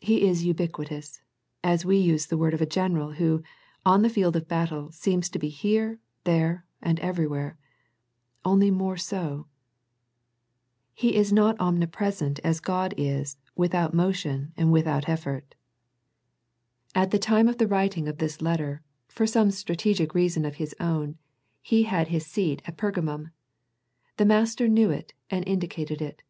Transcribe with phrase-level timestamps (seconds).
[0.00, 1.20] He is ubiquitous,
[1.62, 3.44] as we use the word of a general who,
[3.86, 7.56] on the field of battle seems to be here, there, and everywhere,
[8.44, 9.46] only more so.
[10.94, 15.08] He is not omnipresent as God is without motion The Pergamum Letter 87 and without
[15.08, 15.54] effort.
[16.96, 20.56] At the time of the wri ting of this letter, for some strategic reason of
[20.56, 21.18] his own,
[21.62, 23.30] he had his seat at Pergamum.
[24.16, 26.24] The Master knew it and indicated it.